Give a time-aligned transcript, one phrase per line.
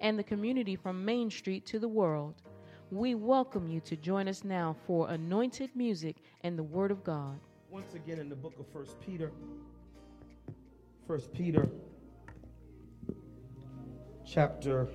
[0.00, 2.42] and the community from Main Street to the world.
[2.90, 7.38] We welcome you to join us now for anointed music and the Word of God.
[7.70, 9.30] Once again in the book of First Peter,
[11.06, 11.68] First Peter,
[14.26, 14.88] chapter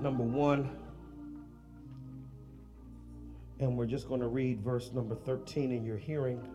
[0.00, 0.76] number one,
[3.60, 6.46] and we're just going to read verse number 13 in your hearing.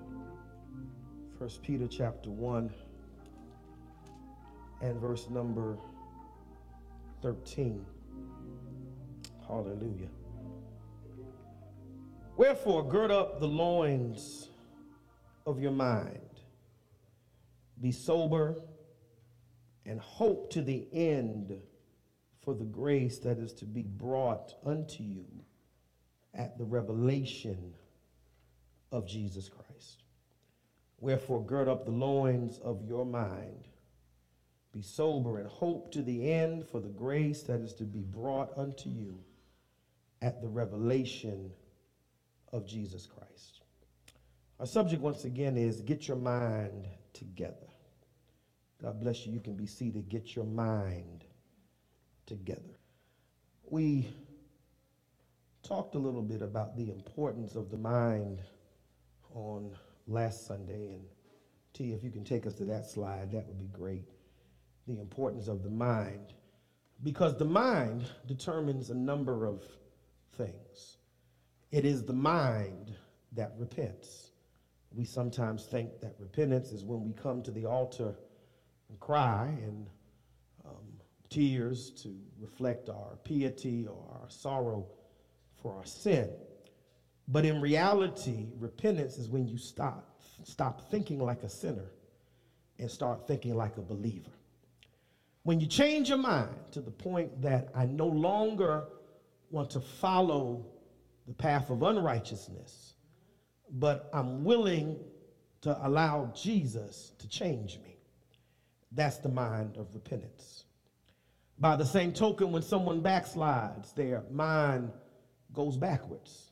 [1.40, 2.70] First Peter chapter 1
[4.82, 5.78] and verse number
[7.22, 7.86] 13.
[9.48, 10.10] Hallelujah.
[12.38, 14.50] Wherefore, gird up the loins
[15.46, 16.20] of your mind,
[17.82, 18.62] be sober,
[19.86, 21.60] and hope to the end
[22.42, 25.26] for the grace that is to be brought unto you
[26.34, 27.74] at the revelation
[28.92, 30.04] of Jesus Christ.
[31.00, 33.68] Wherefore, gird up the loins of your mind
[34.80, 38.58] be sober and hope to the end for the grace that is to be brought
[38.58, 39.20] unto you
[40.22, 41.52] at the revelation
[42.54, 43.60] of Jesus Christ.
[44.58, 47.68] Our subject, once again, is get your mind together.
[48.82, 49.34] God bless you.
[49.34, 50.08] You can be seated.
[50.08, 51.26] Get your mind
[52.26, 52.78] together.
[53.70, 54.08] We
[55.62, 58.40] talked a little bit about the importance of the mind
[59.36, 59.76] on
[60.08, 60.94] last Sunday.
[60.94, 61.04] And
[61.74, 64.08] T, if you can take us to that slide, that would be great
[64.90, 66.34] the importance of the mind
[67.04, 69.64] because the mind determines a number of
[70.36, 70.98] things.
[71.72, 72.94] It is the mind
[73.34, 74.32] that repents.
[74.92, 78.16] We sometimes think that repentance is when we come to the altar
[78.90, 79.88] and cry and
[80.66, 80.88] um,
[81.30, 84.88] tears to reflect our piety or our sorrow
[85.62, 86.30] for our sin.
[87.28, 91.92] But in reality, repentance is when you stop, stop thinking like a sinner
[92.80, 94.32] and start thinking like a believer.
[95.50, 98.84] When you change your mind to the point that I no longer
[99.50, 100.64] want to follow
[101.26, 102.94] the path of unrighteousness,
[103.72, 105.00] but I'm willing
[105.62, 107.98] to allow Jesus to change me.
[108.92, 110.66] That's the mind of repentance.
[111.58, 114.92] By the same token, when someone backslides, their mind
[115.52, 116.52] goes backwards.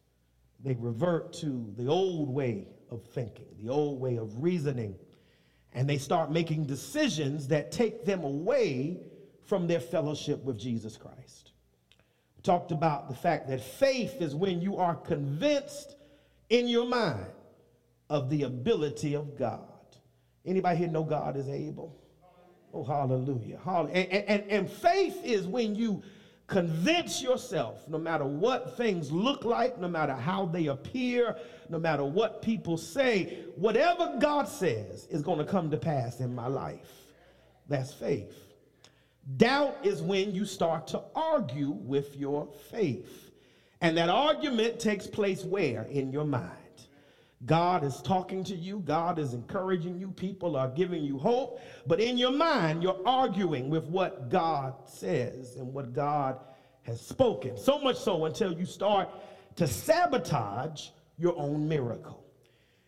[0.64, 4.96] They revert to the old way of thinking, the old way of reasoning,
[5.74, 8.98] and they start making decisions that take them away
[9.44, 11.52] from their fellowship with Jesus Christ.
[12.36, 15.96] We talked about the fact that faith is when you are convinced
[16.50, 17.26] in your mind
[18.10, 19.62] of the ability of God.
[20.46, 21.96] Anybody here know God is able?
[22.74, 23.60] Oh, hallelujah.
[23.64, 23.94] hallelujah.
[23.94, 26.04] And, and, and faith is when you
[26.48, 31.36] convince yourself, no matter what things look like, no matter how they appear,
[31.70, 36.34] no matter what people say, whatever God says is going to come to pass in
[36.34, 36.90] my life.
[37.68, 38.34] That's faith.
[39.36, 43.32] Doubt is when you start to argue with your faith.
[43.82, 45.84] And that argument takes place where?
[45.84, 46.67] In your mind.
[47.46, 52.00] God is talking to you, God is encouraging you, people are giving you hope, but
[52.00, 56.40] in your mind, you're arguing with what God says and what God
[56.82, 57.56] has spoken.
[57.56, 59.10] So much so until you start
[59.58, 62.24] to sabotage your own miracle.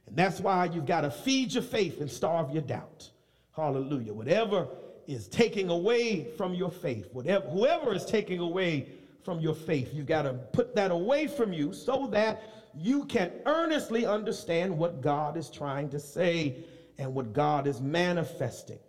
[0.07, 3.09] And that's why you've got to feed your faith and starve your doubt.
[3.55, 4.13] Hallelujah.
[4.13, 4.67] Whatever
[5.05, 8.89] is taking away from your faith, whatever whoever is taking away
[9.23, 12.41] from your faith, you've got to put that away from you so that
[12.75, 16.63] you can earnestly understand what God is trying to say
[16.97, 18.79] and what God is manifesting.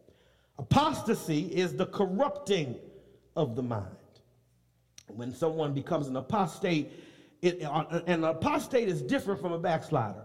[0.58, 2.76] Apostasy is the corrupting
[3.36, 3.86] of the mind.
[5.09, 6.92] When someone becomes an apostate,
[7.42, 10.24] it, uh, an apostate is different from a backslider.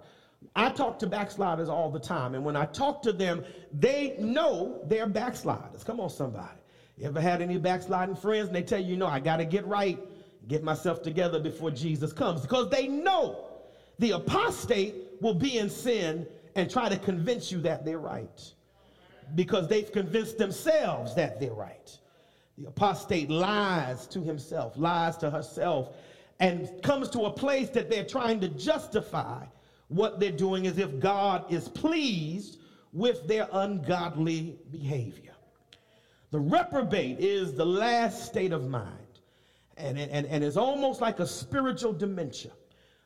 [0.56, 3.44] I talk to backsliders all the time, and when I talk to them,
[3.74, 5.84] they know they're backsliders.
[5.84, 6.60] Come on, somebody.
[6.98, 9.46] You ever had any backsliding friends and they tell you, you know, I got to
[9.46, 10.00] get right,
[10.48, 12.42] get myself together before Jesus comes?
[12.42, 13.45] Because they know
[14.00, 18.54] the apostate will be in sin and try to convince you that they're right
[19.36, 21.98] because they've convinced themselves that they're right.
[22.58, 25.96] The apostate lies to himself, lies to herself,
[26.40, 29.46] and comes to a place that they're trying to justify
[29.88, 32.60] what they're doing as if God is pleased
[32.94, 35.34] with their ungodly behavior.
[36.32, 38.92] The reprobate is the last state of mind.
[39.78, 42.52] And, and, and it's almost like a spiritual dementia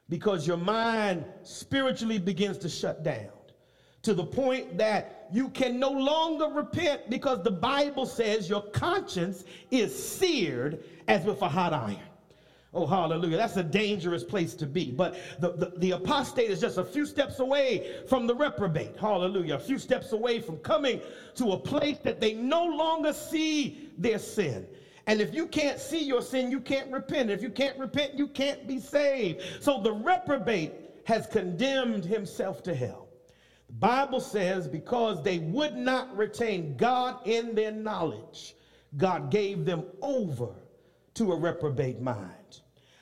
[0.10, 3.30] because your mind spiritually begins to shut down
[4.02, 9.44] to the point that you can no longer repent because the Bible says your conscience
[9.72, 12.00] is seared as with a hot iron.
[12.72, 13.36] Oh, hallelujah.
[13.36, 14.92] That's a dangerous place to be.
[14.92, 18.96] But the, the, the, apostate is just a few steps away from the reprobate.
[18.96, 19.56] Hallelujah.
[19.56, 21.02] A few steps away from coming
[21.36, 24.68] to a place that they no longer see their sin.
[25.10, 27.32] And if you can't see your sin, you can't repent.
[27.32, 29.42] If you can't repent, you can't be saved.
[29.60, 30.72] So the reprobate
[31.06, 33.08] has condemned himself to hell.
[33.66, 38.54] The Bible says because they would not retain God in their knowledge,
[38.98, 40.50] God gave them over
[41.16, 42.60] to a reprobate mind.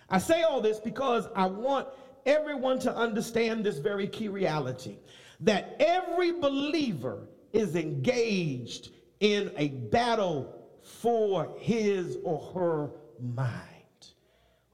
[0.10, 1.90] I say all this because I want
[2.26, 4.96] everyone to understand this very key reality
[5.42, 10.57] that every believer is engaged in a battle
[10.88, 12.90] for his or her
[13.20, 13.52] mind.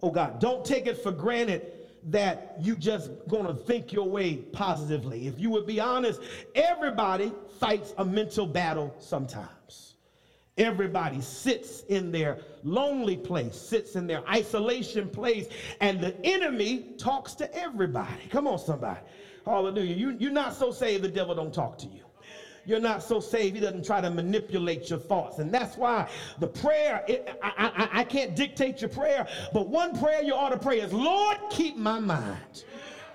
[0.01, 1.71] Oh God, don't take it for granted
[2.06, 5.27] that you just gonna think your way positively.
[5.27, 6.21] If you would be honest,
[6.56, 9.95] everybody fights a mental battle sometimes.
[10.57, 15.48] Everybody sits in their lonely place, sits in their isolation place,
[15.81, 18.27] and the enemy talks to everybody.
[18.30, 19.00] Come on, somebody.
[19.45, 19.95] Hallelujah.
[19.95, 22.04] You, you're not so saved, the devil don't talk to you
[22.65, 23.56] you're not so saved.
[23.56, 25.39] He doesn't try to manipulate your thoughts.
[25.39, 29.98] And that's why the prayer, it, I, I, I can't dictate your prayer, but one
[29.98, 32.63] prayer you ought to pray is, Lord, keep my mind.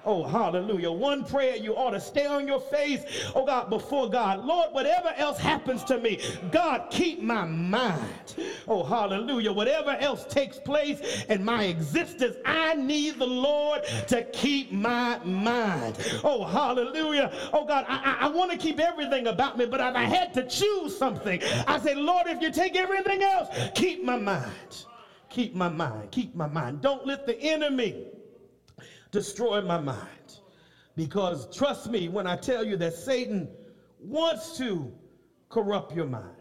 [0.09, 0.91] Oh, hallelujah.
[0.91, 3.03] One prayer you ought to stay on your face,
[3.35, 4.43] oh God, before God.
[4.43, 6.19] Lord, whatever else happens to me,
[6.51, 8.35] God, keep my mind.
[8.67, 9.53] Oh, hallelujah.
[9.53, 15.99] Whatever else takes place in my existence, I need the Lord to keep my mind.
[16.25, 17.31] Oh, hallelujah.
[17.53, 20.33] Oh, God, I, I, I want to keep everything about me, but if I had
[20.35, 24.87] to choose something, I say, Lord, if you take everything else, keep my mind.
[25.29, 26.11] Keep my mind.
[26.13, 26.81] Keep my mind.
[26.81, 28.07] Don't let the enemy
[29.11, 30.41] destroy my mind.
[30.97, 33.49] Because trust me when I tell you that Satan
[34.01, 34.93] wants to
[35.49, 36.35] corrupt your mind.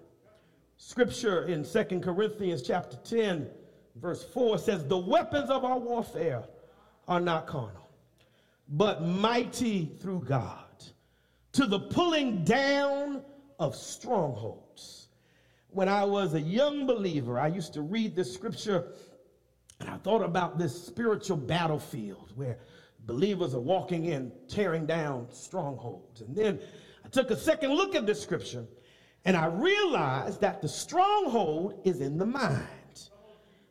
[0.77, 3.49] Scripture in Second Corinthians chapter 10,
[3.95, 6.43] verse 4 says, The weapons of our warfare
[7.07, 7.89] are not carnal,
[8.69, 10.65] but mighty through God
[11.53, 13.23] to the pulling down
[13.59, 15.07] of strongholds.
[15.69, 18.93] When I was a young believer, I used to read this scripture
[19.79, 22.57] and I thought about this spiritual battlefield where
[23.05, 26.21] believers are walking in, tearing down strongholds.
[26.21, 26.59] And then
[27.05, 28.65] I took a second look at the scripture
[29.25, 32.67] and I realized that the stronghold is in the mind.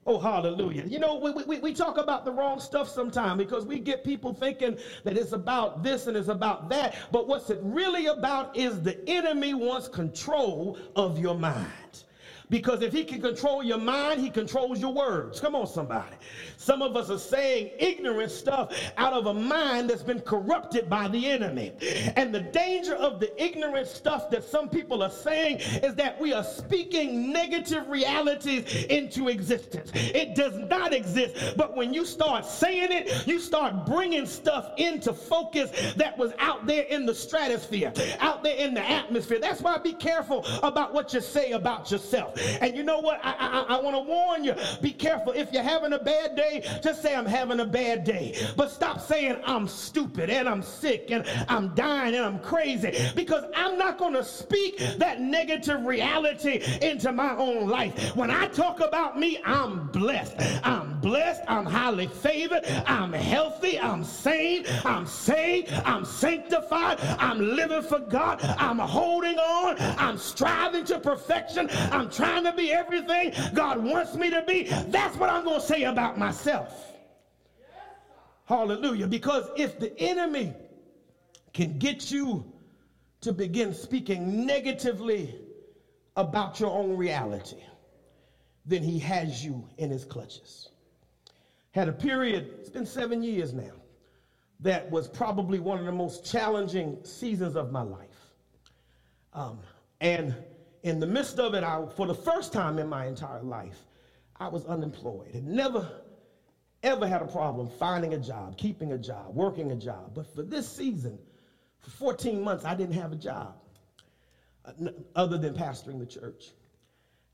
[0.09, 0.85] Oh, hallelujah.
[0.87, 4.33] You know, we, we, we talk about the wrong stuff sometimes because we get people
[4.33, 6.95] thinking that it's about this and it's about that.
[7.11, 12.05] But what's it really about is the enemy wants control of your mind.
[12.49, 15.41] Because if he can control your mind, he controls your words.
[15.41, 16.15] Come on, somebody.
[16.57, 21.09] Some of us are saying ignorant stuff out of a mind that's been corrupted by
[21.09, 21.73] the enemy.
[22.15, 26.33] And the danger of the ignorant stuff that some people are saying is that we
[26.33, 29.91] are speaking negative realities into existence.
[29.95, 35.13] It does not exist, but when you start saying it, you start bringing stuff into
[35.13, 39.41] focus that was out there in the stratosphere, out there in the atmosphere.
[39.41, 42.36] That's why be careful about what you say about yourself.
[42.61, 43.21] And you know what?
[43.25, 45.33] I, I, I want to warn you be careful.
[45.33, 48.37] If you're having a bad day, just say, I'm having a bad day.
[48.57, 53.45] But stop saying, I'm stupid and I'm sick and I'm dying and I'm crazy because
[53.55, 58.15] I'm not going to speak that negative reality into my own life.
[58.17, 60.35] When I talk about me, I'm blessed.
[60.65, 61.43] I'm blessed.
[61.49, 62.65] I'm highly favored.
[62.87, 63.79] I'm healthy.
[63.79, 64.65] I'm sane.
[64.85, 65.73] I'm saved.
[65.85, 67.01] I'm sanctified.
[67.19, 68.43] I'm living for God.
[68.43, 69.77] I'm holding on.
[69.99, 71.69] I'm striving to perfection.
[71.93, 75.61] I'm trying trying to be everything God wants me to be, that's what I'm going
[75.61, 76.93] to say about myself.
[78.47, 79.07] Hallelujah.
[79.07, 80.55] Because if the enemy
[81.53, 82.45] can get you
[83.21, 85.35] to begin speaking negatively
[86.17, 87.63] about your own reality,
[88.65, 90.69] then he has you in his clutches.
[91.73, 93.73] Had a period, it's been seven years now,
[94.61, 98.09] that was probably one of the most challenging seasons of my life.
[99.35, 99.59] Um,
[100.01, 100.35] and
[100.87, 103.87] in the midst of it, I, for the first time in my entire life,
[104.37, 105.85] I was unemployed and never,
[106.85, 110.13] ever had a problem finding a job, keeping a job, working a job.
[110.15, 111.19] But for this season,
[111.81, 113.57] for 14 months, I didn't have a job
[114.65, 116.53] uh, other than pastoring the church.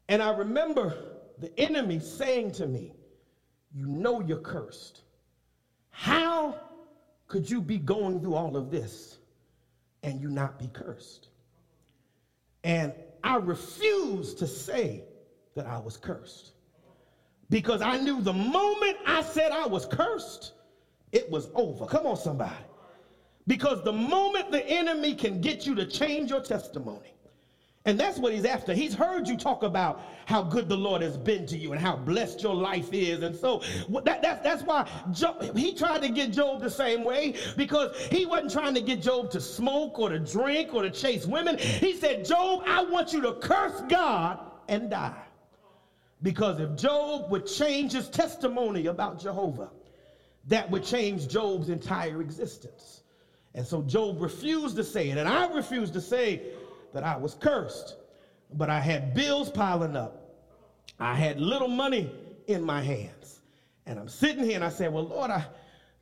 [0.08, 0.96] And I remember
[1.38, 2.94] the enemy saying to me,
[3.74, 5.02] You know you're cursed.
[5.90, 6.58] How
[7.28, 9.18] could you be going through all of this
[10.02, 11.28] and you not be cursed?
[12.64, 15.04] And I refused to say
[15.54, 16.52] that I was cursed
[17.50, 20.52] because I knew the moment I said I was cursed,
[21.12, 21.84] it was over.
[21.86, 22.54] Come on, somebody.
[23.46, 27.12] Because the moment the enemy can get you to change your testimony,
[27.84, 28.74] and that's what he's after.
[28.74, 31.96] He's heard you talk about how good the Lord has been to you and how
[31.96, 33.22] blessed your life is.
[33.22, 33.62] And so
[34.04, 38.24] that, that's, that's why Job, he tried to get Job the same way because he
[38.24, 41.58] wasn't trying to get Job to smoke or to drink or to chase women.
[41.58, 45.20] He said, Job, I want you to curse God and die.
[46.22, 49.70] Because if Job would change his testimony about Jehovah,
[50.46, 53.02] that would change Job's entire existence.
[53.54, 56.42] And so Job refused to say it, and I refuse to say
[56.92, 57.96] that I was cursed.
[58.54, 60.18] But I had bills piling up.
[60.98, 62.10] I had little money
[62.46, 63.40] in my hands.
[63.86, 65.44] And I'm sitting here and I said, Well, Lord, I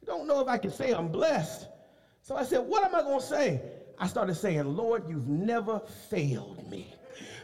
[0.04, 1.66] don't know if I can say I'm blessed.
[2.22, 3.62] So I said, What am I going to say?
[3.98, 6.94] I started saying, Lord, you've never failed me.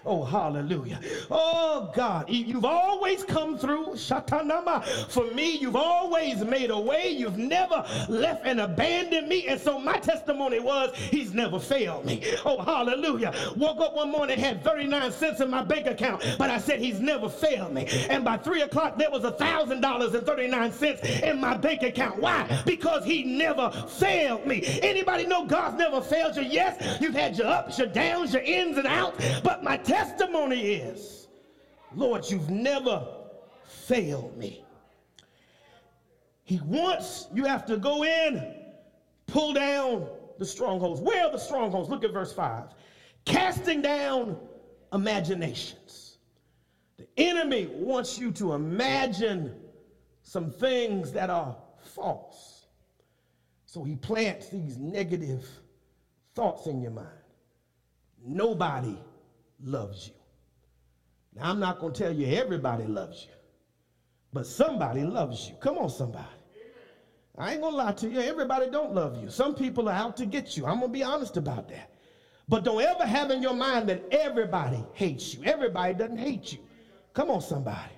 [0.04, 1.00] Oh, hallelujah.
[1.30, 3.86] Oh, God, you've always come through.
[3.94, 4.84] Shatanama.
[5.10, 7.08] For me, you've always made a way.
[7.08, 9.48] You've never left and abandoned me.
[9.48, 12.22] And so my testimony was, He's never failed me.
[12.44, 13.34] Oh, hallelujah.
[13.56, 17.00] Woke up one morning, had 39 cents in my bank account, but I said, He's
[17.00, 17.88] never failed me.
[18.08, 22.20] And by 3 o'clock, there was a $1,000.39 in my bank account.
[22.20, 22.62] Why?
[22.64, 24.62] Because He never failed me.
[24.82, 26.42] Anybody know God's never failed you?
[26.42, 31.28] Yes, you've had your ups, your downs, your ins and outs, but my testimony is,
[31.94, 33.06] Lord, you've never
[33.64, 34.64] failed me.
[36.44, 38.54] He wants you have to go in,
[39.26, 40.06] pull down
[40.38, 41.00] the strongholds.
[41.00, 41.88] Where are the strongholds?
[41.88, 42.74] Look at verse 5.
[43.24, 44.36] Casting down
[44.92, 46.18] imaginations.
[46.96, 49.54] The enemy wants you to imagine
[50.22, 52.66] some things that are false.
[53.64, 55.46] So he plants these negative
[56.34, 57.08] thoughts in your mind.
[58.24, 58.98] Nobody
[59.62, 60.14] loves you.
[61.34, 63.34] Now, I'm not going to tell you everybody loves you,
[64.32, 65.54] but somebody loves you.
[65.56, 66.26] Come on, somebody.
[67.38, 68.20] I ain't going to lie to you.
[68.20, 69.28] Everybody don't love you.
[69.28, 70.64] Some people are out to get you.
[70.64, 71.92] I'm going to be honest about that.
[72.48, 75.44] But don't ever have in your mind that everybody hates you.
[75.44, 76.60] Everybody doesn't hate you.
[77.12, 77.92] Come on, somebody.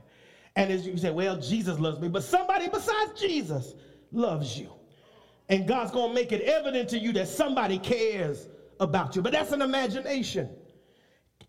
[0.57, 3.75] And as you say, well, Jesus loves me, but somebody besides Jesus
[4.11, 4.73] loves you.
[5.49, 8.49] And God's going to make it evident to you that somebody cares
[8.81, 9.23] about you.
[9.23, 10.49] But that's an imagination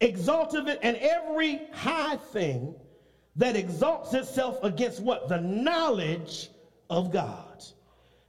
[0.02, 2.76] exalted it, and every high thing
[3.36, 5.30] that exalts itself against what?
[5.30, 6.50] The knowledge
[6.90, 7.64] of God.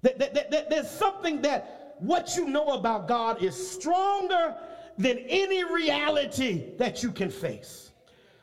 [0.03, 4.57] That, that, that, that there's something that what you know about God is stronger
[4.97, 7.90] than any reality that you can face.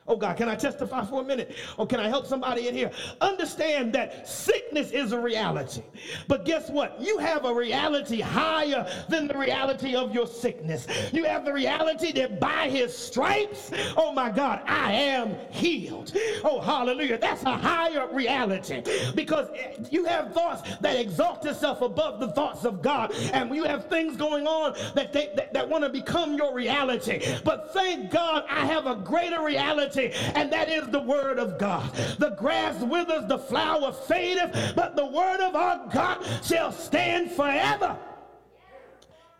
[0.07, 1.53] Oh God, can I testify for a minute?
[1.77, 2.91] Or can I help somebody in here?
[3.19, 5.81] Understand that sickness is a reality.
[6.27, 6.99] But guess what?
[7.01, 10.87] You have a reality higher than the reality of your sickness.
[11.11, 16.13] You have the reality that by his stripes, oh my God, I am healed.
[16.43, 17.17] Oh, hallelujah.
[17.17, 18.83] That's a higher reality
[19.13, 19.49] because
[19.91, 23.13] you have thoughts that exalt yourself above the thoughts of God.
[23.33, 27.21] And you have things going on that, they, that, that want to become your reality.
[27.43, 31.94] But thank God I have a greater reality and that is the word of God.
[32.20, 37.98] The grass withers, the flower fadeth, but the word of our God shall stand forever.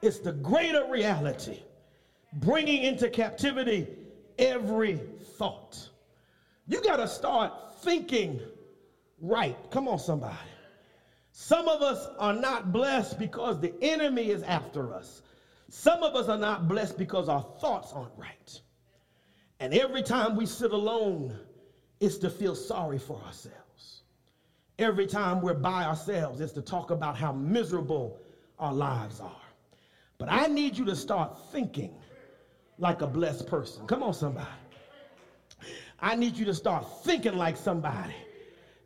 [0.02, 1.60] It's the greater reality,
[2.34, 3.88] bringing into captivity
[4.38, 5.00] every
[5.38, 5.90] thought.
[6.68, 8.42] You got to start thinking
[9.20, 9.58] right.
[9.72, 10.36] Come on, somebody.
[11.32, 15.22] Some of us are not blessed because the enemy is after us.
[15.70, 18.62] Some of us are not blessed because our thoughts aren't right.
[19.60, 21.38] And every time we sit alone,
[22.00, 24.02] it's to feel sorry for ourselves.
[24.80, 28.20] Every time we're by ourselves, it's to talk about how miserable
[28.60, 29.42] our lives are.
[30.20, 31.96] But I need you to start thinking
[32.78, 33.88] like a blessed person.
[33.88, 34.48] Come on, somebody.
[36.00, 38.14] I need you to start thinking like somebody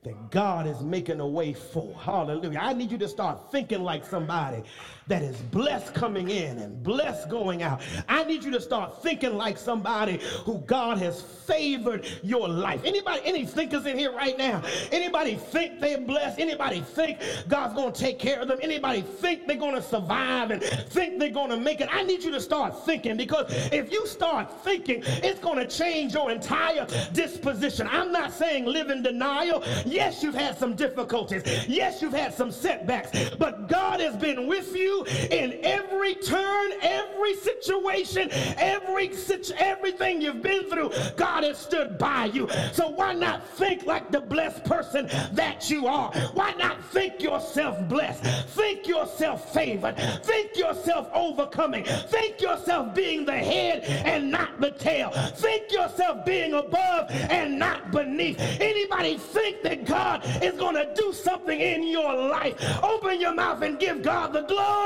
[0.03, 1.93] that God is making a way for.
[1.99, 2.59] Hallelujah.
[2.59, 4.63] I need you to start thinking like somebody
[5.11, 7.81] that is blessed coming in and blessed going out.
[8.07, 12.79] I need you to start thinking like somebody who God has favored your life.
[12.85, 14.63] Anybody, any thinkers in here right now?
[14.89, 16.39] Anybody think they're blessed?
[16.39, 18.59] Anybody think God's going to take care of them?
[18.61, 21.89] Anybody think they're going to survive and think they're going to make it?
[21.91, 26.13] I need you to start thinking because if you start thinking, it's going to change
[26.13, 27.85] your entire disposition.
[27.91, 29.61] I'm not saying live in denial.
[29.85, 31.43] Yes, you've had some difficulties.
[31.67, 33.35] Yes, you've had some setbacks.
[33.37, 39.11] But God has been with you in every turn, every situation, every
[39.57, 40.91] everything you've been through.
[41.15, 42.47] God has stood by you.
[42.71, 46.11] So why not think like the blessed person that you are?
[46.33, 48.23] Why not think yourself blessed?
[48.49, 49.97] Think yourself favored.
[50.23, 51.83] Think yourself overcoming.
[51.83, 55.11] Think yourself being the head and not the tail.
[55.35, 58.39] Think yourself being above and not beneath.
[58.59, 62.55] Anybody think that God is going to do something in your life?
[62.83, 64.41] Open your mouth and give God the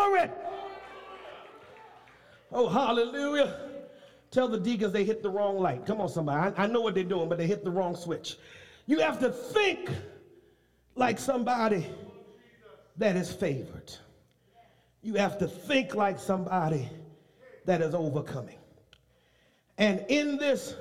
[0.05, 0.29] glory.
[2.51, 3.59] Oh, hallelujah.
[4.31, 5.85] Tell the deacons they hit the wrong light.
[5.85, 6.53] Come on, somebody.
[6.57, 8.38] I, I know what they're doing, but they hit the wrong switch.
[8.85, 9.89] You have to think
[10.95, 11.88] like somebody
[12.97, 13.91] that is favored.
[15.01, 16.89] You have to think like somebody
[17.65, 18.57] that is overcoming.
[19.77, 20.75] And in this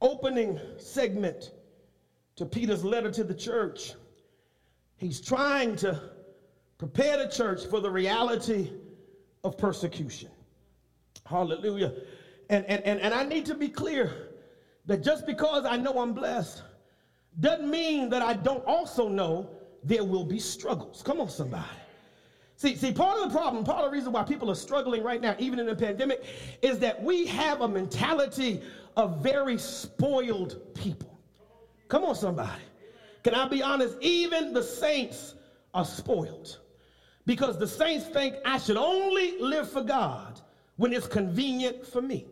[0.00, 1.50] opening segment
[2.36, 3.94] to Peter's letter to the church,
[4.96, 6.13] he's trying to
[6.84, 8.70] prepare the church for the reality
[9.42, 10.28] of persecution.
[11.24, 11.94] Hallelujah.
[12.50, 14.12] And, and, and, and I need to be clear
[14.84, 16.62] that just because I know I'm blessed
[17.40, 19.48] doesn't mean that I don't also know
[19.82, 21.02] there will be struggles.
[21.02, 21.64] Come on, somebody.
[22.56, 25.22] See, see, part of the problem, part of the reason why people are struggling right
[25.22, 26.22] now, even in the pandemic,
[26.60, 28.60] is that we have a mentality
[28.98, 31.18] of very spoiled people.
[31.88, 32.62] Come on, somebody.
[33.22, 33.96] Can I be honest?
[34.02, 35.34] Even the saints
[35.72, 36.58] are spoiled
[37.26, 40.40] because the saints think I should only live for God
[40.76, 42.26] when it's convenient for me.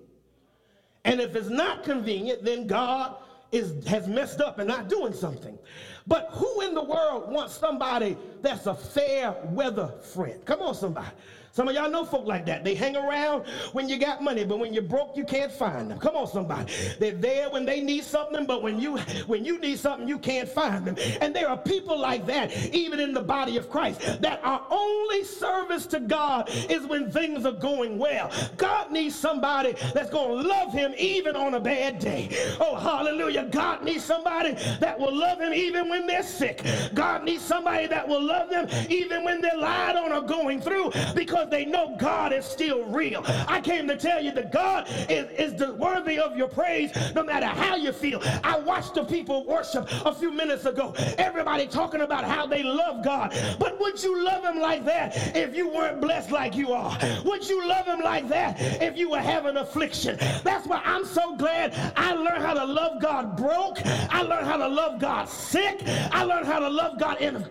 [1.05, 3.17] And if it's not convenient, then God
[3.51, 5.59] is, has messed up and not doing something.
[6.07, 10.45] But who in the world wants somebody that's a fair weather friend?
[10.45, 11.11] Come on, somebody.
[11.55, 12.65] Some of y'all know folk like that.
[12.65, 15.99] They hang around when you got money, but when you're broke, you can't find them.
[15.99, 16.73] Come on, somebody.
[16.99, 20.49] They're there when they need something, but when you when you need something, you can't
[20.49, 20.97] find them.
[21.21, 25.25] And there are people like that, even in the body of Christ, that our only
[25.25, 28.31] service to God is when things are going well.
[28.57, 32.31] God needs somebody that's to love him even on a bad day.
[32.61, 33.49] Oh, hallelujah.
[33.51, 36.65] God needs somebody that will love him even when they're sick.
[36.95, 40.91] God needs somebody that will love them even when they're lied on or going through
[41.15, 43.23] because they know God is still real.
[43.27, 47.45] I came to tell you that God is, is worthy of your praise no matter
[47.47, 48.23] how you feel.
[48.43, 50.95] I watched the people worship a few minutes ago.
[51.19, 53.37] Everybody talking about how they love God.
[53.59, 56.99] But would you love him like that if you weren't blessed like you are?
[57.27, 60.17] Would you love him like that if you were having affliction?
[60.43, 63.79] That's why I'm so glad I learned how to love God broke.
[63.85, 65.82] I learned how to love God sick.
[65.87, 67.45] I learned how to love God in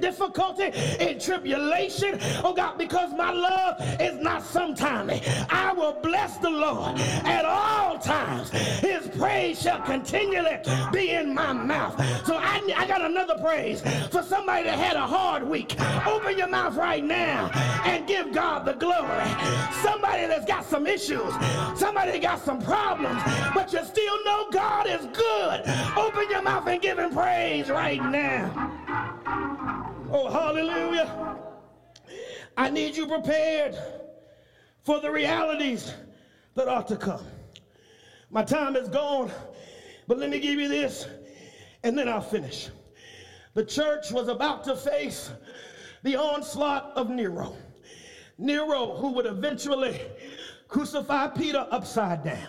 [0.00, 2.18] difficulty, in tribulation.
[2.44, 5.20] Oh God, because my love is not sometimes.
[5.50, 8.50] I will bless the Lord at all times.
[9.60, 10.58] Shall continually
[10.92, 11.96] be in my mouth.
[12.26, 15.74] So I, I got another praise for somebody that had a hard week.
[16.06, 17.50] Open your mouth right now
[17.84, 19.24] and give God the glory.
[19.82, 21.32] Somebody that's got some issues,
[21.74, 23.20] somebody that got some problems,
[23.54, 25.62] but you still know God is good.
[25.96, 28.52] Open your mouth and give him praise right now.
[30.12, 31.38] Oh, hallelujah.
[32.56, 33.76] I need you prepared
[34.82, 35.92] for the realities
[36.54, 37.24] that are to come.
[38.30, 39.30] My time is gone,
[40.08, 41.06] but let me give you this,
[41.84, 42.70] and then I'll finish.
[43.54, 45.30] The church was about to face
[46.02, 47.56] the onslaught of Nero.
[48.36, 50.00] Nero, who would eventually
[50.68, 52.48] crucify Peter upside down.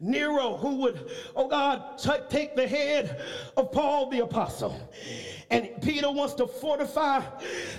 [0.00, 3.20] Nero, who would, oh God, t- take the head
[3.56, 4.76] of Paul the apostle.
[5.54, 7.22] And Peter wants to fortify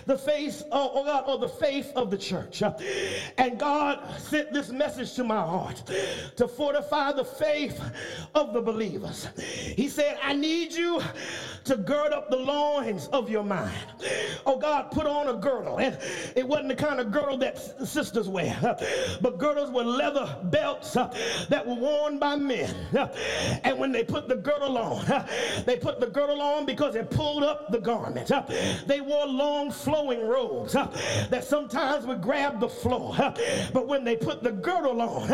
[0.06, 2.64] the faith, uh, oh, oh God, or the faith of the church.
[2.64, 2.74] Uh,
[3.38, 5.84] and God sent this message to my heart
[6.38, 7.82] to fortify the faith
[8.34, 9.28] of the believers.
[9.76, 11.02] He said, I need you
[11.66, 13.76] to gird up the loins of your mind.
[14.46, 15.80] Oh God, put on a girdle.
[15.80, 15.98] And
[16.36, 18.76] it wasn't the kind of girdle that sisters wear, uh,
[19.22, 22.74] but girdles were leather belts that were worn by men.
[23.66, 25.06] And when they put the girdle on,
[25.66, 28.32] they put the girdle on because it pulled up the garment.
[28.88, 33.16] They wore long flowing robes that sometimes would grab the floor.
[33.74, 35.28] But when they put the girdle on,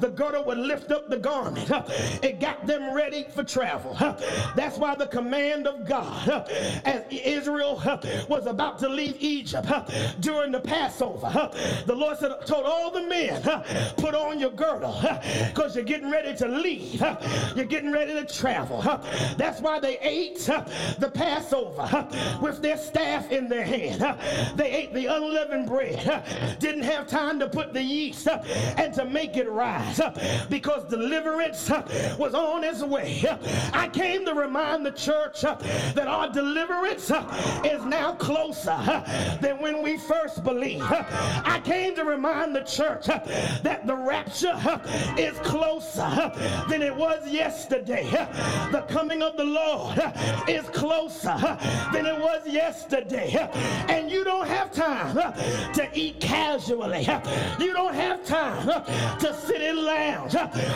[0.00, 1.70] the girdle would lift up the garment.
[2.22, 3.96] It got them ready for travel.
[4.56, 6.28] That's why the command of God
[6.84, 7.80] as Israel
[8.28, 9.68] was about to leave Egypt
[10.20, 11.50] during the Passover.
[11.86, 13.42] The Lord said, told all the men,
[13.96, 14.98] put on your girdle
[15.48, 17.02] because you're getting ready to leave.
[17.54, 18.80] You're getting ready to travel.
[19.36, 20.38] That's why they ate
[20.98, 21.59] the Passover
[22.40, 24.00] with their staff in their hand.
[24.56, 26.58] They ate the unleavened bread.
[26.58, 30.00] Didn't have time to put the yeast and to make it rise
[30.48, 31.70] because deliverance
[32.18, 33.24] was on its way.
[33.72, 37.10] I came to remind the church that our deliverance
[37.64, 38.76] is now closer
[39.40, 40.82] than when we first believed.
[40.82, 44.80] I came to remind the church that the rapture
[45.18, 46.32] is closer
[46.68, 48.08] than it was yesterday.
[48.72, 50.00] The coming of the Lord
[50.48, 51.49] is closer
[51.92, 53.48] than it was yesterday.
[53.88, 55.14] And you don't have time
[55.74, 57.00] to eat casually.
[57.58, 58.66] You don't have time
[59.18, 60.34] to sit in lounge.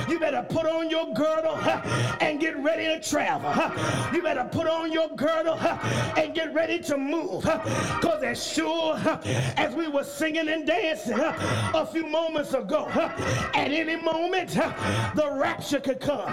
[0.09, 1.57] You better put on your girdle
[2.21, 3.53] and get ready to travel.
[4.15, 5.59] You better put on your girdle
[6.17, 7.43] and get ready to move.
[7.43, 8.97] Because as sure
[9.57, 15.81] as we were singing and dancing a few moments ago, at any moment the rapture
[15.81, 16.33] could come.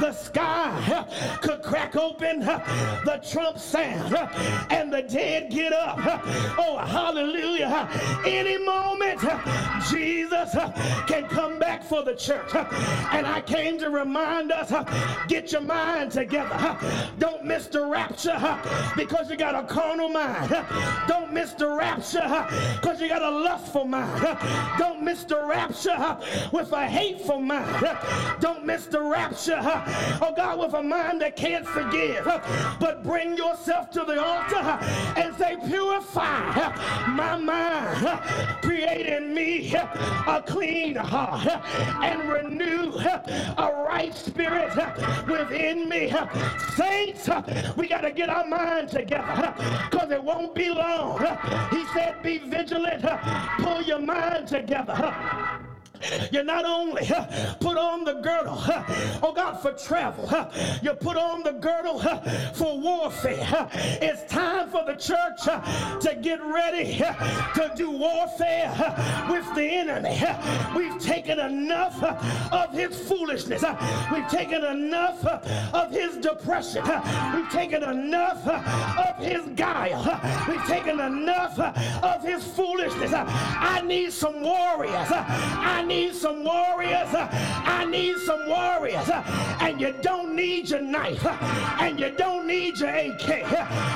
[0.00, 1.04] The sky
[1.40, 5.98] could crack open, the trump and the dead get up.
[6.58, 7.88] Oh, hallelujah.
[8.24, 9.20] Any moment,
[9.90, 10.54] Jesus
[11.06, 12.54] can come back for the church.
[12.54, 14.72] And I came to remind us
[15.28, 16.76] get your mind together.
[17.18, 18.58] Don't miss the rapture
[18.96, 20.50] because you got a carnal mind.
[21.06, 22.46] Don't miss the rapture
[22.80, 24.38] because you got a lustful mind.
[24.78, 26.18] Don't miss the rapture
[26.52, 27.98] with a hateful mind.
[28.40, 32.24] Don't miss the rapture, oh God, with a mind that can't forgive.
[32.80, 34.78] But bring yourself to the altar
[35.18, 36.72] and say, Purify
[37.08, 38.20] my mind,
[38.62, 41.46] create in me a clean heart,
[42.02, 44.74] and renew a right spirit
[45.26, 46.12] within me.
[46.76, 47.28] Saints,
[47.76, 49.54] we got to get our mind together
[49.90, 51.18] because it won't be long.
[51.70, 53.04] He said, Be vigilant,
[53.58, 55.67] pull your mind together.
[56.32, 57.06] You not only
[57.60, 58.58] put on the girdle,
[59.22, 60.28] oh God, for travel,
[60.82, 61.98] you put on the girdle
[62.54, 63.68] for warfare.
[63.72, 70.22] It's time for the church to get ready to do warfare with the enemy.
[70.76, 72.02] We've taken enough
[72.52, 73.64] of his foolishness.
[74.12, 76.84] We've taken enough of his depression.
[77.34, 80.20] We've taken enough of his guile.
[80.48, 83.12] We've taken enough of his foolishness.
[83.12, 85.08] I need some warriors.
[85.10, 87.08] I need some warriors.
[87.14, 89.08] I need some warriors.
[89.60, 91.24] And you don't need your knife.
[91.80, 93.28] And you don't need your AK.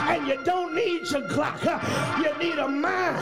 [0.09, 1.63] And you don't need your Glock.
[2.19, 3.19] You need a mind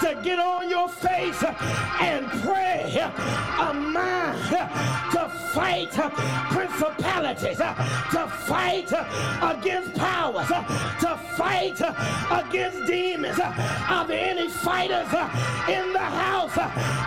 [0.00, 1.42] to get on your face
[2.00, 2.98] and pray.
[3.60, 4.38] A mind
[5.12, 5.92] to fight
[6.50, 7.58] principalities.
[7.58, 8.92] To fight
[9.42, 10.48] against powers.
[10.48, 11.80] To fight
[12.30, 13.38] against demons.
[13.38, 15.12] Are there any fighters
[15.68, 16.58] in the house?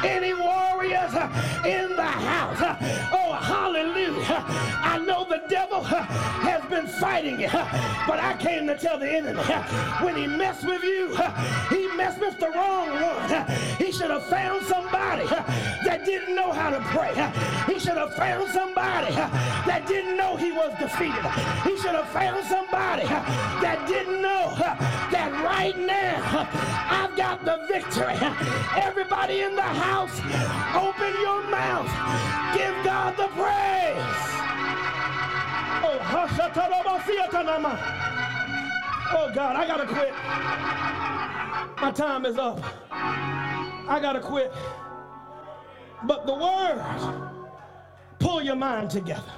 [0.03, 0.84] Any warriors?
[0.93, 2.61] Uh, in the house.
[2.61, 4.43] Uh, oh, hallelujah.
[4.83, 6.03] I know the devil uh,
[6.45, 9.41] has been fighting you, but I came to tell the enemy
[10.03, 11.17] when he messed with you,
[11.69, 13.47] he messed with the wrong one.
[13.77, 17.13] He should have found somebody that didn't know how to pray.
[17.73, 21.25] He should have found somebody that didn't know he was defeated.
[21.63, 24.53] He should have found somebody that didn't know
[25.11, 26.47] that right now
[26.89, 28.15] I've got the victory.
[28.75, 30.19] Everybody in the house,
[30.75, 31.87] open your mouth.
[32.55, 34.15] Give God the praise.
[35.83, 35.99] Oh,
[39.13, 40.13] oh God, I gotta quit.
[41.81, 42.59] My time is up.
[42.91, 44.51] I gotta quit.
[46.03, 46.83] But the word,
[48.19, 49.33] pull your mind together.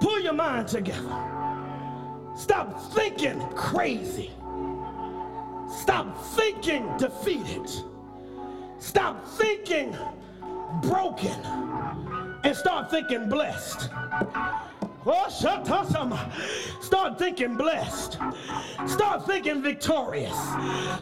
[0.00, 1.16] Pull your mind together.
[2.36, 4.30] Stop thinking crazy.
[5.68, 7.70] Stop thinking defeated.
[8.82, 9.96] Stop thinking
[10.82, 11.40] broken
[12.42, 13.88] and start thinking blessed.
[15.04, 15.28] Oh.
[16.80, 18.18] Start thinking blessed.
[18.86, 20.36] Start thinking victorious.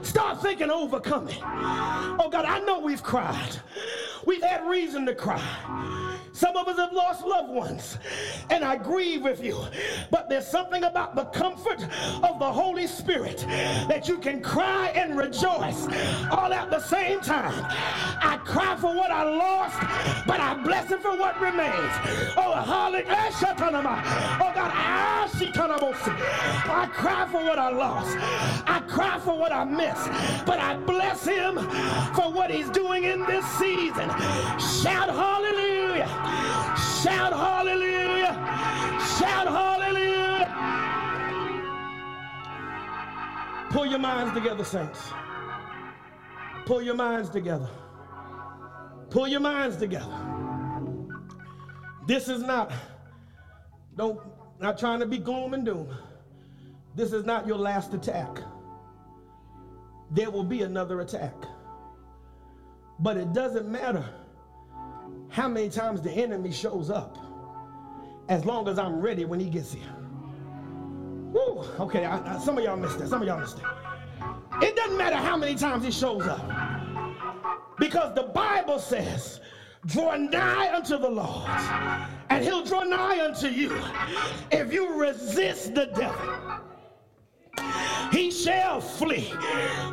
[0.03, 1.39] Start thinking overcoming.
[1.43, 3.57] Oh God, I know we've cried.
[4.27, 5.43] We've had reason to cry.
[6.33, 7.99] Some of us have lost loved ones,
[8.49, 9.63] and I grieve with you.
[10.11, 11.83] But there's something about the comfort
[12.23, 13.45] of the Holy Spirit
[13.89, 15.87] that you can cry and rejoice
[16.31, 17.53] all at the same time.
[18.23, 21.93] I cry for what I lost, but I bless Him for what remains.
[22.37, 23.31] Oh, hallelujah.
[24.41, 24.71] Oh, God,
[26.73, 28.17] I cry for what I lost.
[28.67, 30.09] I cry for what I missed,
[30.47, 31.57] but I bless Him
[32.15, 34.09] for what He's doing in this season.
[34.83, 36.09] Shout hallelujah.
[37.03, 38.35] Shout hallelujah.
[39.19, 40.47] Shout hallelujah.
[43.71, 45.13] Pull your minds together, saints.
[46.67, 47.69] Pull your minds together.
[49.11, 50.15] Pull your minds together.
[52.07, 52.73] This is not,
[53.97, 54.21] don't,
[54.61, 55.89] not trying to be gloom and doom.
[56.95, 58.39] This is not your last attack.
[60.11, 61.35] There will be another attack.
[62.99, 64.05] But it doesn't matter
[65.29, 67.17] how many times the enemy shows up
[68.29, 69.95] as long as I'm ready when he gets here.
[71.33, 73.09] Woo, okay, I, I, some of y'all missed that.
[73.09, 74.63] Some of y'all missed that.
[74.63, 76.45] It doesn't matter how many times he shows up.
[77.79, 79.41] Because the Bible says,
[79.87, 81.49] draw nigh unto the Lord,
[82.29, 83.77] and he'll draw nigh unto you
[84.51, 86.61] if you resist the devil
[88.11, 89.33] he shall flee.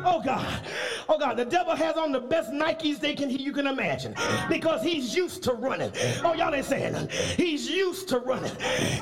[0.04, 0.66] Oh God.
[1.08, 4.14] Oh God, the devil has on the best Nikes they can you can imagine
[4.48, 5.92] because he's used to running.
[6.24, 7.08] Oh, y'all ain't saying.
[7.36, 8.52] He's used to running.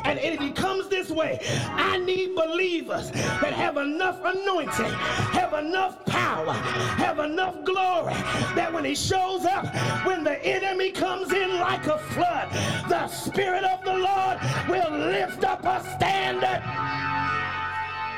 [0.05, 1.41] And if he comes way,
[1.73, 4.93] I need believers that have enough anointing,
[5.33, 8.15] have enough power, have enough glory
[8.55, 9.67] that when he shows up,
[10.07, 12.51] when the enemy comes in like a flood,
[12.89, 16.63] the Spirit of the Lord will lift up a standard.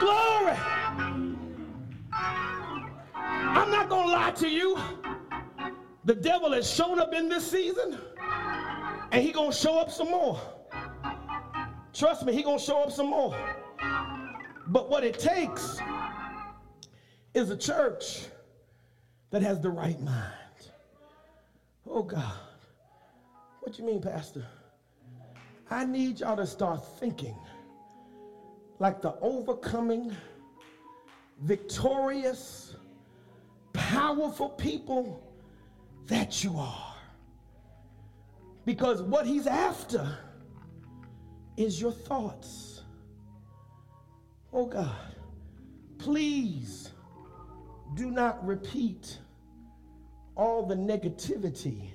[0.00, 0.56] Glory.
[2.12, 4.76] I'm not going to lie to you.
[6.04, 7.98] The devil has shown up in this season,
[9.12, 10.40] and he going to show up some more.
[11.92, 13.36] Trust me, he to show up some more.
[14.68, 15.78] But what it takes
[17.34, 18.26] is a church
[19.30, 20.32] that has the right mind.
[21.88, 22.32] Oh God.
[23.60, 24.46] What you mean, Pastor?
[25.70, 27.36] I need y'all to start thinking
[28.78, 30.14] like the overcoming,
[31.42, 32.76] victorious,
[33.72, 35.22] powerful people
[36.06, 36.94] that you are.
[38.64, 40.16] Because what he's after
[41.58, 42.82] is your thoughts.
[44.52, 44.94] Oh God,
[45.98, 46.92] please
[47.94, 49.18] do not repeat
[50.36, 51.90] all the negativity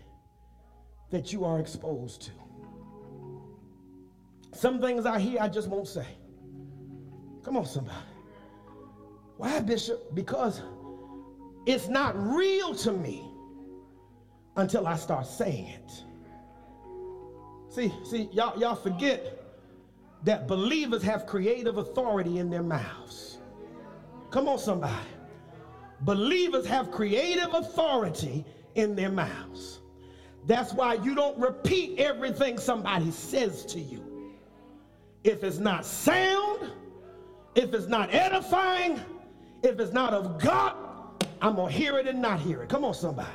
[1.12, 2.32] that you are exposed to.
[4.52, 6.08] Some things I hear I just won't say.
[7.44, 7.98] Come on, somebody.
[9.38, 10.14] Why, Bishop?
[10.14, 10.62] Because
[11.66, 13.24] it's not real to me
[14.58, 16.04] until I start saying it.
[17.70, 19.43] See, see, y'all, y'all forget
[20.24, 23.40] that believers have creative authority in their mouths.
[24.30, 24.96] Come on, somebody.
[26.02, 29.80] Believers have creative authority in their mouths.
[30.46, 34.34] That's why you don't repeat everything somebody says to you.
[35.24, 36.72] If it's not sound,
[37.56, 39.00] if it's not edifying,
[39.62, 40.76] if it's not of God,
[41.42, 42.70] I'm going to hear it and not hear it.
[42.70, 43.30] Come on, somebody.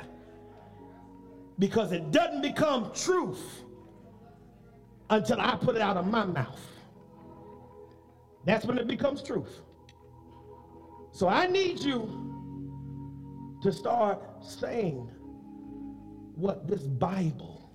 [1.57, 3.63] Because it doesn't become truth
[5.09, 6.61] until I put it out of my mouth.
[8.49, 9.61] That's when it becomes truth.
[11.11, 15.07] So I need you to start saying
[16.33, 17.69] what this Bible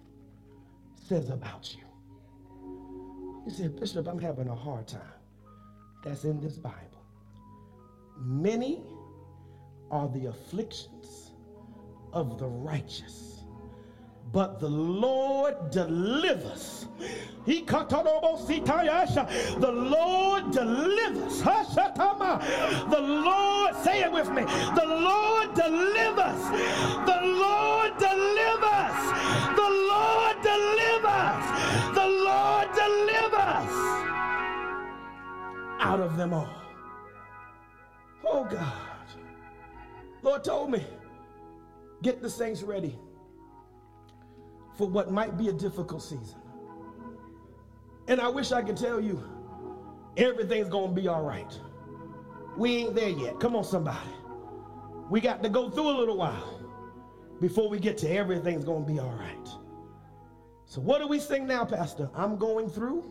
[0.96, 1.84] says about you.
[3.46, 5.20] You said, Bishop, I'm having a hard time
[6.02, 7.06] that's in this Bible.
[8.18, 8.82] Many
[9.92, 11.30] are the afflictions
[12.12, 13.33] of the righteous,
[14.34, 16.86] but the Lord delivers.
[17.46, 17.62] He
[19.60, 21.40] The Lord delivers.
[22.90, 24.42] The Lord, say it with me.
[24.42, 26.42] The Lord delivers.
[27.06, 28.98] The Lord delivers.
[29.54, 31.44] The Lord delivers.
[31.94, 33.70] The Lord delivers
[35.78, 36.48] out of them all.
[38.26, 38.72] Oh God.
[40.22, 40.84] Lord told me,
[42.02, 42.98] get the saints ready
[44.76, 46.38] for what might be a difficult season.
[48.08, 49.22] And I wish I could tell you
[50.16, 51.58] everything's going to be all right.
[52.56, 53.40] We ain't there yet.
[53.40, 54.10] Come on, somebody.
[55.10, 56.60] We got to go through a little while
[57.40, 59.48] before we get to everything's going to be all right.
[60.66, 62.10] So, what do we sing now, Pastor?
[62.14, 63.04] I'm going through.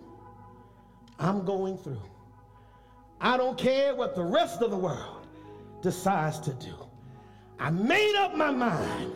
[1.19, 2.01] I'm going through.
[3.21, 5.27] I don't care what the rest of the world
[5.81, 6.73] decides to do.
[7.59, 9.13] I made up my mind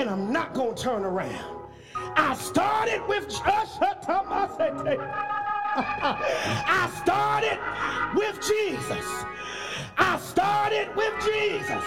[0.00, 1.68] and I'm not going to turn around.
[2.16, 3.26] I started with
[5.76, 7.58] I started
[8.16, 9.06] with Jesus.
[9.98, 11.84] I started with Jesus,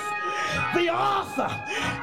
[0.76, 1.50] the author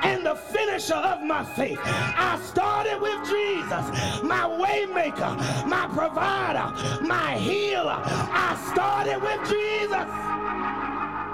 [0.02, 1.78] and the finisher of my faith.
[1.84, 8.02] I started with Jesus, my waymaker, my provider, my healer.
[8.04, 10.08] I started with Jesus,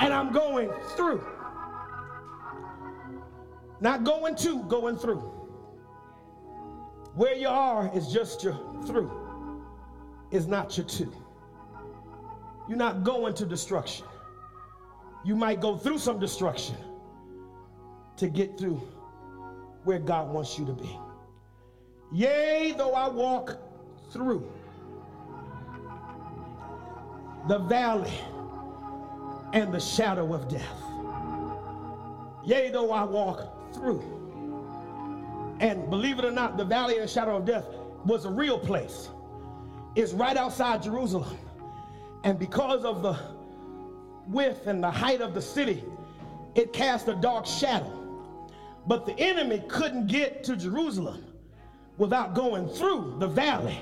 [0.03, 1.36] and I'm going through.
[3.81, 5.21] Not going to, going through.
[7.15, 8.55] Where you are is just your
[8.87, 9.11] through,
[10.31, 11.13] is not your to.
[12.69, 14.07] You're not going to destruction
[15.27, 16.77] you might go through some destruction
[18.17, 18.81] to get through
[19.83, 20.97] where God wants you to be.
[22.13, 23.59] Yea, though I walk
[24.13, 24.49] through
[27.49, 28.13] the valley
[29.53, 30.81] and the shadow of death.
[32.45, 34.03] Yea, though I walk through.
[35.61, 37.65] And believe it or not, the valley and the shadow of death
[38.05, 39.09] was a real place.
[39.95, 41.39] It's right outside Jerusalem.
[42.25, 43.19] And because of the
[44.27, 45.83] width and the height of the city,
[46.55, 47.93] it cast a dark shadow.
[48.87, 51.25] But the enemy couldn't get to Jerusalem
[51.99, 53.79] without going through the valley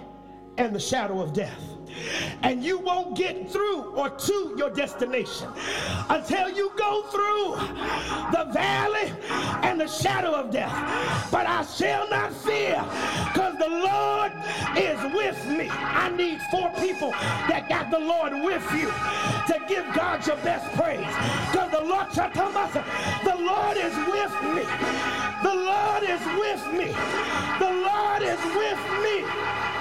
[0.59, 1.61] and the shadow of death.
[2.43, 5.49] And you won't get through or to your destination
[6.09, 7.57] until you go through
[8.33, 9.13] the valley
[9.63, 10.73] and the shadow of death.
[11.31, 12.85] But I shall not fear
[13.33, 14.33] because the Lord
[14.77, 15.69] is with me.
[15.71, 17.11] I need four people
[17.49, 18.87] that got the Lord with you
[19.47, 21.07] to give God your best praise.
[21.51, 24.65] Because the Lord, the Lord is with me.
[25.43, 26.93] The Lord is with me.
[27.59, 29.74] The Lord is with me.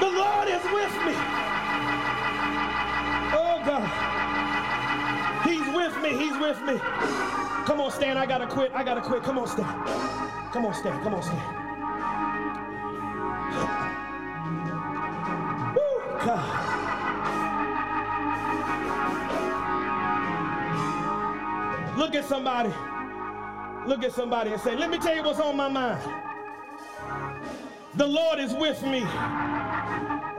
[0.00, 1.14] The Lord is with me.
[3.32, 3.86] Oh God.
[5.46, 6.10] He's with me.
[6.16, 6.78] He's with me.
[7.66, 8.16] Come on, Stan.
[8.16, 8.72] I gotta quit.
[8.74, 9.22] I gotta quit.
[9.22, 9.66] Come on, Stan.
[10.52, 11.02] Come on, Stan.
[11.02, 11.36] Come on, Stan.
[15.74, 16.70] Woo, God.
[21.98, 22.72] Look at somebody.
[23.86, 26.00] Look at somebody and say, let me tell you what's on my mind.
[27.94, 29.00] The Lord is with me.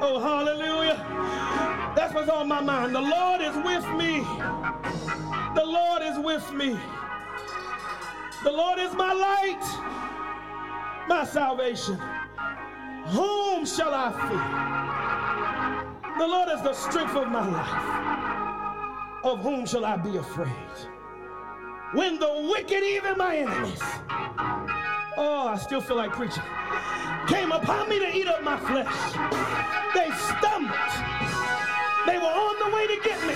[0.04, 0.98] Oh, hallelujah.
[1.96, 2.96] That's what's on my mind.
[2.96, 4.22] The Lord is with me.
[5.54, 6.76] The Lord is with me.
[8.44, 9.62] The Lord is my light,
[11.08, 12.00] my salvation.
[13.10, 14.42] Whom shall I fear?
[16.18, 19.24] The Lord is the strength of my life.
[19.24, 20.50] Of whom shall I be afraid?
[21.94, 23.84] When the wicked, even my enemies,
[25.16, 26.42] oh, I still feel like preaching
[27.28, 29.61] came upon me to eat up my flesh.
[29.94, 30.94] They stumbled.
[32.08, 33.36] They were on the way to get me.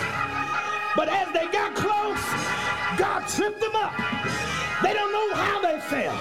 [0.95, 2.23] But as they got close,
[2.97, 3.93] God tripped them up.
[4.81, 6.15] They don't know how they fell.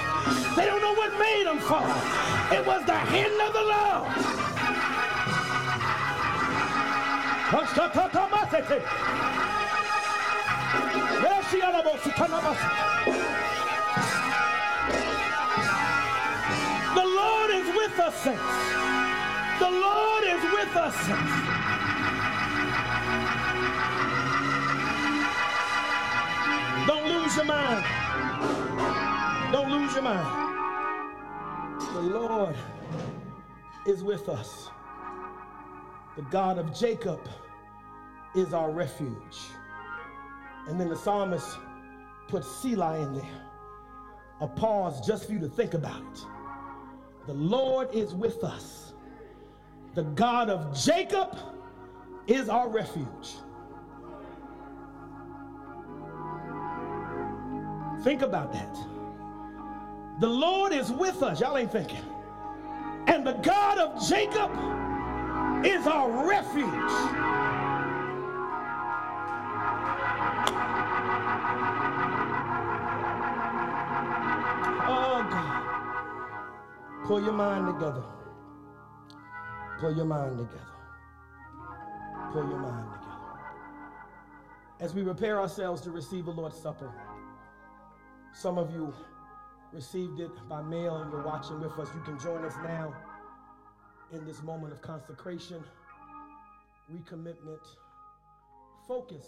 [0.57, 1.87] They don't know what made them fall.
[2.53, 3.95] It was the hand of the Lord.
[16.95, 19.14] The Lord is with us, saints.
[19.59, 20.97] The Lord is with us.
[26.87, 27.85] Don't lose your mind.
[29.53, 30.45] Don't lose your mind.
[31.95, 32.57] The Lord
[33.87, 34.71] is with us.
[36.17, 37.21] The God of Jacob
[38.35, 39.39] is our refuge.
[40.67, 41.59] And then the psalmist
[42.29, 43.43] put Selah in there.
[44.41, 46.27] A pause just for you to think about it.
[47.27, 48.84] The Lord is with us.
[49.95, 51.39] The God of Jacob
[52.27, 53.35] is our refuge.
[58.03, 58.77] Think about that.
[60.21, 61.41] The Lord is with us.
[61.41, 62.05] Y'all ain't thinking.
[63.07, 64.51] And the God of Jacob
[65.65, 66.65] is our refuge.
[74.87, 77.07] Oh, God.
[77.07, 78.03] Pull your mind together.
[79.79, 80.61] Pull your mind together.
[82.33, 83.05] Pull your mind together.
[84.81, 86.93] As we prepare ourselves to receive the Lord's Supper,
[88.33, 88.93] some of you
[89.73, 91.89] received it by mail and you're watching with us.
[91.95, 92.95] You can join us now
[94.13, 95.63] in this moment of consecration,
[96.93, 97.65] recommitment,
[98.87, 99.27] focus